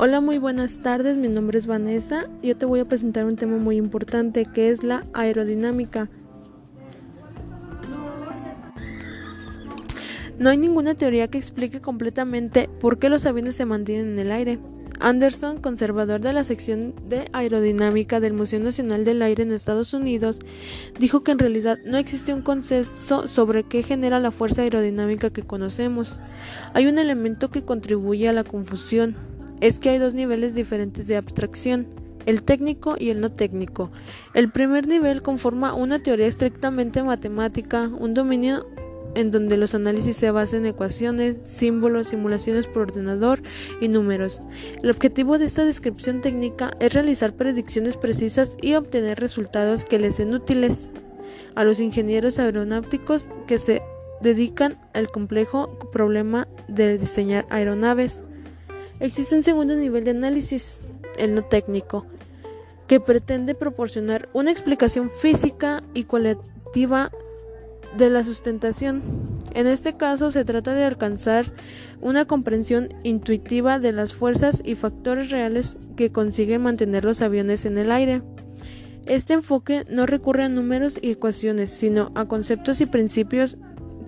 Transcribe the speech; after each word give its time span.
Hola, 0.00 0.20
muy 0.20 0.38
buenas 0.38 0.78
tardes. 0.78 1.16
Mi 1.16 1.26
nombre 1.26 1.58
es 1.58 1.66
Vanessa. 1.66 2.28
Yo 2.40 2.56
te 2.56 2.66
voy 2.66 2.78
a 2.78 2.84
presentar 2.84 3.24
un 3.24 3.34
tema 3.34 3.56
muy 3.56 3.74
importante 3.74 4.44
que 4.44 4.70
es 4.70 4.84
la 4.84 5.04
aerodinámica. 5.12 6.08
No 10.38 10.50
hay 10.50 10.56
ninguna 10.56 10.94
teoría 10.94 11.26
que 11.26 11.38
explique 11.38 11.80
completamente 11.80 12.70
por 12.78 13.00
qué 13.00 13.08
los 13.08 13.26
aviones 13.26 13.56
se 13.56 13.64
mantienen 13.64 14.12
en 14.12 14.18
el 14.20 14.30
aire. 14.30 14.60
Anderson, 15.00 15.60
conservador 15.60 16.20
de 16.20 16.32
la 16.32 16.44
sección 16.44 16.94
de 17.08 17.24
aerodinámica 17.32 18.20
del 18.20 18.34
Museo 18.34 18.60
Nacional 18.60 19.04
del 19.04 19.20
Aire 19.20 19.42
en 19.42 19.50
Estados 19.50 19.94
Unidos, 19.94 20.38
dijo 21.00 21.24
que 21.24 21.32
en 21.32 21.40
realidad 21.40 21.76
no 21.84 21.98
existe 21.98 22.32
un 22.32 22.42
consenso 22.42 23.26
sobre 23.26 23.64
qué 23.64 23.82
genera 23.82 24.20
la 24.20 24.30
fuerza 24.30 24.62
aerodinámica 24.62 25.30
que 25.30 25.42
conocemos. 25.42 26.20
Hay 26.72 26.86
un 26.86 26.98
elemento 26.98 27.50
que 27.50 27.64
contribuye 27.64 28.28
a 28.28 28.32
la 28.32 28.44
confusión, 28.44 29.16
es 29.60 29.80
que 29.80 29.90
hay 29.90 29.98
dos 29.98 30.14
niveles 30.14 30.54
diferentes 30.54 31.06
de 31.06 31.16
abstracción, 31.16 31.86
el 32.26 32.42
técnico 32.42 32.96
y 32.98 33.10
el 33.10 33.20
no 33.20 33.32
técnico. 33.32 33.90
El 34.34 34.50
primer 34.50 34.86
nivel 34.86 35.22
conforma 35.22 35.74
una 35.74 35.98
teoría 36.02 36.26
estrictamente 36.26 37.02
matemática, 37.02 37.88
un 37.98 38.14
dominio 38.14 38.66
en 39.14 39.30
donde 39.30 39.56
los 39.56 39.74
análisis 39.74 40.16
se 40.16 40.30
basan 40.30 40.60
en 40.60 40.66
ecuaciones, 40.66 41.36
símbolos, 41.42 42.08
simulaciones 42.08 42.66
por 42.66 42.82
ordenador 42.82 43.42
y 43.80 43.88
números. 43.88 44.40
El 44.82 44.90
objetivo 44.90 45.38
de 45.38 45.46
esta 45.46 45.64
descripción 45.64 46.20
técnica 46.20 46.72
es 46.80 46.92
realizar 46.92 47.32
predicciones 47.32 47.96
precisas 47.96 48.56
y 48.60 48.74
obtener 48.74 49.18
resultados 49.18 49.84
que 49.84 49.98
les 49.98 50.16
sean 50.16 50.34
útiles 50.34 50.88
a 51.54 51.64
los 51.64 51.80
ingenieros 51.80 52.38
aeronáuticos 52.38 53.28
que 53.46 53.58
se 53.58 53.82
dedican 54.20 54.78
al 54.94 55.10
complejo 55.10 55.78
problema 55.90 56.46
de 56.68 56.98
diseñar 56.98 57.46
aeronaves. 57.50 58.22
Existe 59.00 59.36
un 59.36 59.44
segundo 59.44 59.76
nivel 59.76 60.02
de 60.02 60.10
análisis, 60.10 60.80
el 61.18 61.32
no 61.34 61.42
técnico, 61.42 62.04
que 62.88 62.98
pretende 62.98 63.54
proporcionar 63.54 64.28
una 64.32 64.50
explicación 64.50 65.08
física 65.10 65.84
y 65.94 66.04
cualitativa 66.04 67.12
de 67.96 68.10
la 68.10 68.24
sustentación. 68.24 69.02
En 69.54 69.68
este 69.68 69.96
caso 69.96 70.32
se 70.32 70.44
trata 70.44 70.74
de 70.74 70.82
alcanzar 70.82 71.52
una 72.00 72.24
comprensión 72.24 72.88
intuitiva 73.04 73.78
de 73.78 73.92
las 73.92 74.14
fuerzas 74.14 74.62
y 74.64 74.74
factores 74.74 75.30
reales 75.30 75.78
que 75.96 76.10
consiguen 76.10 76.62
mantener 76.62 77.04
los 77.04 77.22
aviones 77.22 77.66
en 77.66 77.78
el 77.78 77.92
aire. 77.92 78.22
Este 79.06 79.34
enfoque 79.34 79.84
no 79.88 80.06
recurre 80.06 80.44
a 80.44 80.48
números 80.48 80.98
y 81.00 81.12
ecuaciones, 81.12 81.70
sino 81.70 82.10
a 82.16 82.26
conceptos 82.26 82.80
y 82.80 82.86
principios 82.86 83.58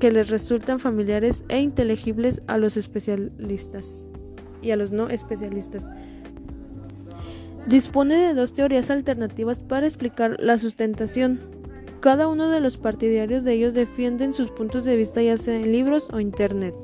que 0.00 0.10
les 0.10 0.30
resultan 0.30 0.80
familiares 0.80 1.44
e 1.48 1.60
inteligibles 1.60 2.42
a 2.48 2.58
los 2.58 2.76
especialistas 2.76 4.04
y 4.62 4.70
a 4.70 4.76
los 4.76 4.92
no 4.92 5.08
especialistas. 5.08 5.90
Dispone 7.66 8.16
de 8.16 8.34
dos 8.34 8.54
teorías 8.54 8.90
alternativas 8.90 9.58
para 9.60 9.86
explicar 9.86 10.36
la 10.40 10.58
sustentación. 10.58 11.40
Cada 12.00 12.26
uno 12.26 12.48
de 12.48 12.60
los 12.60 12.78
partidarios 12.78 13.44
de 13.44 13.52
ellos 13.52 13.74
defienden 13.74 14.32
sus 14.32 14.50
puntos 14.50 14.84
de 14.84 14.96
vista 14.96 15.22
ya 15.22 15.36
sea 15.36 15.56
en 15.56 15.70
libros 15.70 16.08
o 16.12 16.20
internet. 16.20 16.74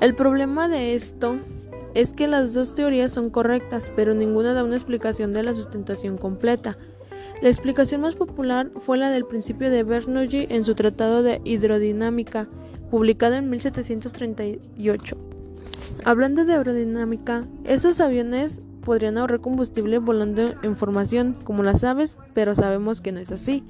El 0.00 0.14
problema 0.14 0.68
de 0.68 0.94
esto 0.94 1.38
es 1.94 2.12
que 2.12 2.28
las 2.28 2.52
dos 2.52 2.74
teorías 2.74 3.12
son 3.12 3.30
correctas, 3.30 3.90
pero 3.96 4.14
ninguna 4.14 4.52
da 4.52 4.64
una 4.64 4.76
explicación 4.76 5.32
de 5.32 5.42
la 5.42 5.54
sustentación 5.54 6.18
completa. 6.18 6.76
La 7.40 7.48
explicación 7.48 8.02
más 8.02 8.14
popular 8.14 8.70
fue 8.80 8.98
la 8.98 9.10
del 9.10 9.24
principio 9.24 9.70
de 9.70 9.82
Bernoulli 9.82 10.46
en 10.50 10.64
su 10.64 10.74
tratado 10.74 11.22
de 11.22 11.40
hidrodinámica, 11.44 12.48
publicado 12.90 13.34
en 13.34 13.48
1738. 13.50 15.33
Hablando 16.04 16.44
de 16.44 16.54
aerodinámica, 16.54 17.44
estos 17.64 18.00
aviones 18.00 18.60
podrían 18.84 19.18
ahorrar 19.18 19.40
combustible 19.40 19.98
volando 19.98 20.54
en 20.62 20.76
formación, 20.76 21.36
como 21.44 21.62
las 21.62 21.84
aves, 21.84 22.18
pero 22.34 22.54
sabemos 22.54 23.00
que 23.00 23.12
no 23.12 23.20
es 23.20 23.32
así. 23.32 23.64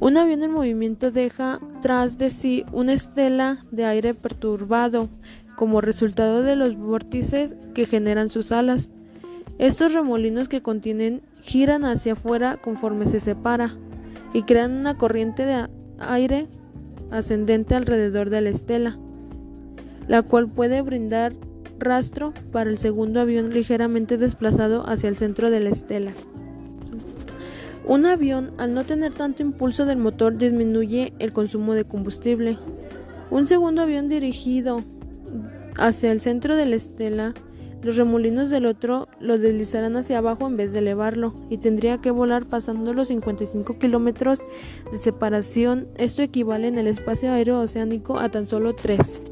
Un 0.00 0.16
avión 0.16 0.42
en 0.42 0.52
movimiento 0.52 1.10
deja 1.10 1.60
tras 1.82 2.18
de 2.18 2.30
sí 2.30 2.64
una 2.72 2.92
estela 2.92 3.64
de 3.70 3.84
aire 3.84 4.14
perturbado, 4.14 5.08
como 5.56 5.80
resultado 5.80 6.42
de 6.44 6.54
los 6.54 6.76
vórtices 6.76 7.56
que 7.74 7.84
generan 7.84 8.30
sus 8.30 8.52
alas. 8.52 8.90
Estos 9.58 9.92
remolinos 9.92 10.48
que 10.48 10.62
contienen 10.62 11.20
giran 11.42 11.84
hacia 11.84 12.12
afuera 12.12 12.58
conforme 12.58 13.08
se 13.08 13.18
separa 13.18 13.74
y 14.32 14.42
crean 14.42 14.72
una 14.72 14.96
corriente 14.96 15.44
de 15.44 15.68
aire 15.98 16.46
ascendente 17.10 17.74
alrededor 17.74 18.30
de 18.30 18.40
la 18.40 18.50
estela, 18.50 18.98
la 20.08 20.22
cual 20.22 20.48
puede 20.48 20.82
brindar 20.82 21.34
rastro 21.78 22.32
para 22.50 22.70
el 22.70 22.78
segundo 22.78 23.20
avión 23.20 23.50
ligeramente 23.50 24.18
desplazado 24.18 24.88
hacia 24.88 25.08
el 25.08 25.16
centro 25.16 25.50
de 25.50 25.60
la 25.60 25.70
estela. 25.70 26.12
Un 27.86 28.04
avión, 28.04 28.50
al 28.58 28.74
no 28.74 28.84
tener 28.84 29.14
tanto 29.14 29.42
impulso 29.42 29.86
del 29.86 29.98
motor, 29.98 30.36
disminuye 30.36 31.14
el 31.20 31.32
consumo 31.32 31.74
de 31.74 31.84
combustible. 31.84 32.58
Un 33.30 33.46
segundo 33.46 33.82
avión 33.82 34.08
dirigido 34.08 34.82
hacia 35.78 36.12
el 36.12 36.20
centro 36.20 36.56
de 36.56 36.66
la 36.66 36.76
estela, 36.76 37.34
los 37.82 37.96
remolinos 37.96 38.50
del 38.50 38.66
otro 38.66 39.08
lo 39.20 39.38
deslizarán 39.38 39.96
hacia 39.96 40.18
abajo 40.18 40.48
en 40.48 40.56
vez 40.56 40.72
de 40.72 40.80
elevarlo 40.80 41.34
y 41.48 41.58
tendría 41.58 41.98
que 41.98 42.10
volar 42.10 42.46
pasando 42.46 42.92
los 42.92 43.08
55 43.08 43.78
kilómetros 43.78 44.42
de 44.90 44.98
separación. 44.98 45.86
Esto 45.96 46.22
equivale 46.22 46.66
en 46.66 46.78
el 46.78 46.88
espacio 46.88 47.30
aéreo 47.30 47.60
oceánico 47.60 48.18
a 48.18 48.30
tan 48.30 48.48
solo 48.48 48.74
3. 48.74 49.22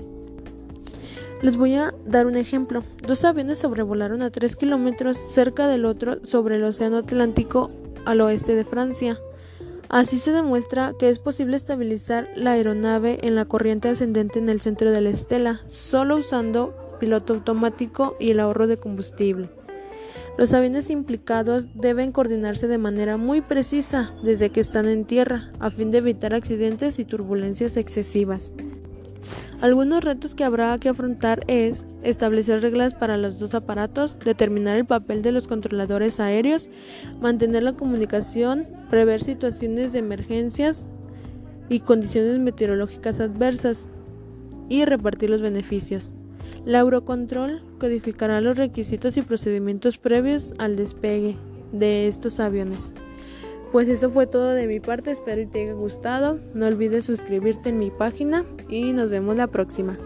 Les 1.43 1.57
voy 1.57 1.75
a 1.75 1.95
dar 2.07 2.27
un 2.27 2.37
ejemplo. 2.37 2.83
Dos 3.07 3.25
aviones 3.25 3.59
sobrevolaron 3.59 4.23
a 4.23 4.31
3 4.31 4.57
kilómetros 4.57 5.19
cerca 5.19 5.69
del 5.69 5.85
otro 5.85 6.25
sobre 6.25 6.57
el 6.57 6.65
Océano 6.65 6.97
Atlántico 6.97 7.71
al 8.07 8.23
oeste 8.23 8.55
de 8.55 8.65
Francia. 8.65 9.19
Así 9.89 10.19
se 10.19 10.33
demuestra 10.33 10.95
que 10.99 11.11
es 11.11 11.19
posible 11.19 11.57
estabilizar 11.57 12.29
la 12.35 12.53
aeronave 12.53 13.19
en 13.23 13.35
la 13.35 13.45
corriente 13.45 13.89
ascendente 13.89 14.39
en 14.39 14.49
el 14.49 14.63
centro 14.63 14.91
de 14.91 15.01
la 15.03 15.11
estela, 15.11 15.61
solo 15.69 16.17
usando 16.17 16.75
piloto 16.99 17.35
automático 17.35 18.17
y 18.19 18.31
el 18.31 18.41
ahorro 18.41 18.67
de 18.67 18.79
combustible. 18.79 19.51
Los 20.39 20.55
aviones 20.55 20.91
implicados 20.91 21.67
deben 21.75 22.13
coordinarse 22.13 22.67
de 22.67 22.79
manera 22.79 23.17
muy 23.19 23.43
precisa 23.43 24.15
desde 24.23 24.51
que 24.51 24.61
están 24.61 24.87
en 24.87 25.05
tierra, 25.05 25.51
a 25.61 25.71
fin 25.71 25.91
de 25.91 25.99
evitar 25.99 26.35
accidentes 26.35 26.99
y 26.99 27.05
turbulencias 27.05 27.77
excesivas. 27.77 28.53
Algunos 29.63 30.05
retos 30.05 30.35
que 30.35 30.45
habrá 30.45 30.77
que 30.77 30.91
afrontar 30.91 31.43
es 31.47 31.87
establecer 32.03 32.61
reglas 32.61 32.93
para 32.93 33.17
los 33.17 33.39
dos 33.39 33.55
aparatos, 33.55 34.19
determinar 34.19 34.77
el 34.77 34.85
papel 34.85 35.23
de 35.23 35.33
los 35.33 35.47
controladores 35.47 36.21
aéreos, 36.21 36.69
mantener 37.23 37.63
la 37.63 37.73
comunicación, 37.73 38.67
prever 38.91 39.23
situaciones 39.23 39.95
de 39.95 40.01
emergencias 40.01 40.89
y 41.71 41.81
condiciones 41.81 42.39
meteorológicas 42.39 43.19
adversas 43.19 43.87
y 44.69 44.85
repartir 44.85 45.31
los 45.31 45.41
beneficios. 45.41 46.13
La 46.67 46.81
Eurocontrol 46.81 47.63
codificará 47.79 48.43
los 48.43 48.59
requisitos 48.59 49.17
y 49.17 49.23
procedimientos 49.23 49.97
previos 49.97 50.53
al 50.59 50.77
despegue 50.77 51.37
de 51.73 52.09
estos 52.09 52.41
aviones. 52.41 52.93
Pues 53.73 53.89
eso 53.89 54.11
fue 54.11 54.27
todo 54.27 54.53
de 54.53 54.67
mi 54.67 54.81
parte, 54.81 55.11
espero 55.11 55.43
que 55.43 55.47
te 55.47 55.63
haya 55.63 55.73
gustado. 55.73 56.39
No 56.55 56.67
olvides 56.67 57.05
suscribirte 57.05 57.71
en 57.71 57.79
mi 57.79 57.91
página 57.91 58.45
y 58.69 58.93
nos 58.93 59.11
vemos 59.11 59.37
la 59.37 59.49
próxima. 59.49 59.99